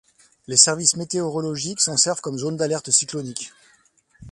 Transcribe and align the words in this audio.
Les 0.47 0.57
services 0.57 0.95
météorologiques 0.95 1.79
s'en 1.79 1.95
servent 1.95 2.21
comme 2.21 2.39
zone 2.39 2.57
d’alerte 2.57 2.89
cyclonique. 2.89 3.51